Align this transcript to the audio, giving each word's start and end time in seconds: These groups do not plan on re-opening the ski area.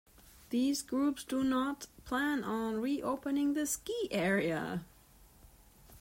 These 0.49 0.81
groups 0.81 1.23
do 1.23 1.43
not 1.43 1.85
plan 2.05 2.43
on 2.43 2.81
re-opening 2.81 3.53
the 3.53 3.67
ski 3.67 4.07
area. 4.09 4.83